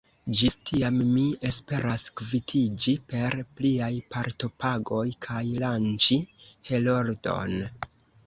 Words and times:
Ĝis 0.37 0.55
tiam 0.67 0.95
mi 1.15 1.25
esperas 1.49 2.05
kvitiĝi 2.21 2.95
per 3.11 3.37
pliaj 3.59 3.91
partopagoj 4.15 5.05
kaj 5.27 5.43
lanĉi 5.65 6.17
Heroldon. 6.71 7.55